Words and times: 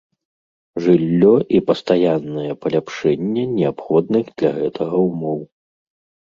Жыллё 0.85 1.33
і 1.57 1.59
пастаяннае 1.67 2.53
паляпшэнне 2.63 3.43
неабходных 3.59 4.25
для 4.41 4.51
гэтага 4.59 4.95
ўмоў. 5.07 5.39